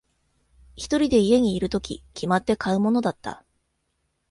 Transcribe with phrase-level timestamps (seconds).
[0.75, 3.45] 一人で家にいるとき、決まって買うものだった。